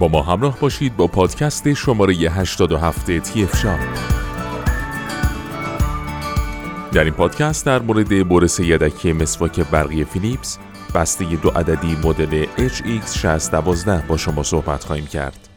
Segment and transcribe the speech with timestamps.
[0.00, 3.78] با ما همراه باشید با پادکست شماره 87 تیف شاب
[6.92, 10.58] در این پادکست در مورد برس یدکی مسواک برقی فیلیپس
[10.94, 15.49] بسته دو عددی مدل HX612 با شما صحبت خواهیم کرد.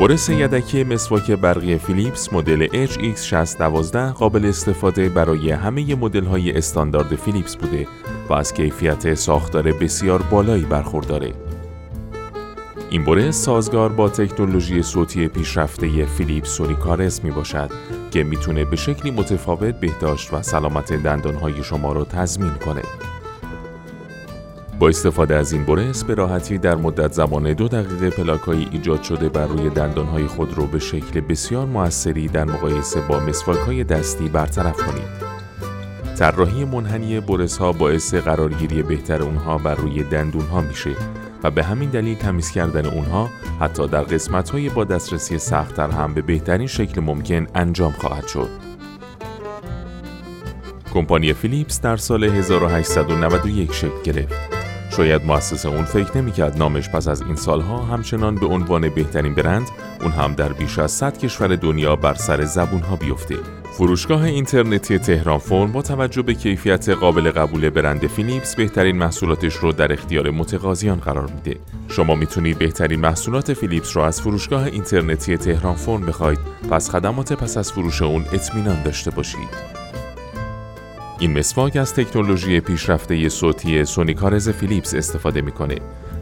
[0.00, 7.56] برس یدکی مسواک برقی فیلیپس مدل HX612 قابل استفاده برای همه مدل های استاندارد فیلیپس
[7.56, 7.86] بوده
[8.28, 11.32] و از کیفیت ساختار بسیار بالایی برخورداره.
[12.90, 17.70] این برس سازگار با تکنولوژی صوتی پیشرفته فیلیپس سونیکارس می باشد
[18.10, 22.82] که می‌تونه به شکلی متفاوت بهداشت و سلامت دندانهای شما را تضمین کنه.
[24.78, 29.28] با استفاده از این برس به راحتی در مدت زمان دو دقیقه پلاکایی ایجاد شده
[29.28, 34.76] بر روی دندانهای خود رو به شکل بسیار موثری در مقایسه با مسواک دستی برطرف
[34.76, 35.26] کنید.
[36.18, 40.90] طراحی منحنی برس ها باعث قرارگیری بهتر اونها بر روی دندون ها میشه
[41.42, 46.14] و به همین دلیل تمیز کردن اونها حتی در قسمت های با دسترسی سختتر هم
[46.14, 48.48] به بهترین شکل ممکن انجام خواهد شد.
[50.94, 54.55] کمپانی فیلیپس در سال 1891 شکل گرفت
[54.96, 59.66] شاید مؤسس اون فکر نمی‌کرد نامش پس از این سالها همچنان به عنوان بهترین برند
[60.02, 63.36] اون هم در بیش از 100 کشور دنیا بر سر زبون ها بیفته.
[63.72, 69.72] فروشگاه اینترنتی تهران فرم با توجه به کیفیت قابل قبول برند فیلیپس بهترین محصولاتش رو
[69.72, 71.60] در اختیار متقاضیان قرار میده.
[71.88, 76.38] شما می‌تونید بهترین محصولات فیلیپس را از فروشگاه اینترنتی تهران فرم بخواید
[76.70, 79.75] پس خدمات پس از فروش اون اطمینان داشته باشید.
[81.18, 85.74] این مسواک از تکنولوژی پیشرفته صوتی سونیکارز فیلیپس استفاده می‌کنه.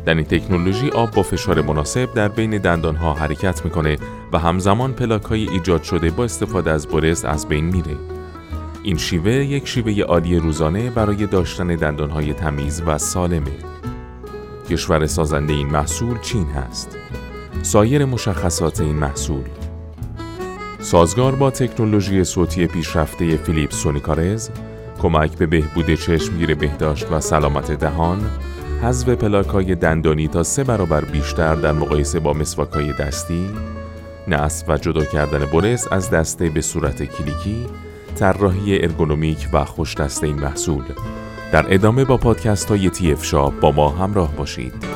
[0.06, 3.98] در این تکنولوژی آب با فشار مناسب در بین دندانها حرکت می‌کنه
[4.32, 7.96] و همزمان پلاک های ایجاد شده با استفاده از برس از بین میره.
[8.82, 13.52] این شیوه یک شیوه عالی روزانه برای داشتن دندانهای تمیز و سالمه.
[14.70, 16.96] کشور سازنده این محصول چین هست.
[17.62, 19.44] سایر مشخصات این محصول
[20.80, 24.50] سازگار با تکنولوژی صوتی پیشرفته فیلیپس سونیکارز
[25.04, 28.30] کمک به بهبود چشمگیر بهداشت و سلامت دهان،
[28.82, 33.50] حذف پلاکای دندانی تا سه برابر بیشتر در مقایسه با مسواکای دستی،
[34.28, 37.66] نصب و جدا کردن برس از دسته به صورت کلیکی،
[38.16, 40.84] طراحی ارگونومیک و خوش دسته این محصول.
[41.52, 44.93] در ادامه با پادکست های تی شاب با ما همراه باشید.